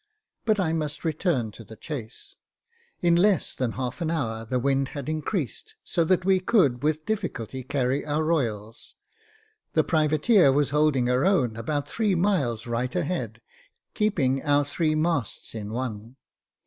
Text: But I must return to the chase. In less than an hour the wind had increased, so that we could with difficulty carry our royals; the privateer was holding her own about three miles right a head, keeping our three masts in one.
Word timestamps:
But 0.45 0.59
I 0.59 0.73
must 0.73 1.05
return 1.05 1.51
to 1.51 1.63
the 1.63 1.75
chase. 1.75 2.35
In 3.01 3.15
less 3.15 3.53
than 3.53 3.75
an 3.79 4.09
hour 4.09 4.45
the 4.45 4.57
wind 4.57 4.87
had 4.97 5.07
increased, 5.07 5.75
so 5.83 6.03
that 6.05 6.25
we 6.25 6.39
could 6.39 6.81
with 6.81 7.05
difficulty 7.05 7.61
carry 7.61 8.03
our 8.03 8.23
royals; 8.23 8.95
the 9.73 9.83
privateer 9.83 10.51
was 10.51 10.71
holding 10.71 11.05
her 11.05 11.23
own 11.23 11.55
about 11.55 11.87
three 11.87 12.15
miles 12.15 12.65
right 12.65 12.95
a 12.95 13.03
head, 13.03 13.41
keeping 13.93 14.41
our 14.41 14.65
three 14.65 14.95
masts 14.95 15.53
in 15.53 15.69
one. 15.71 16.15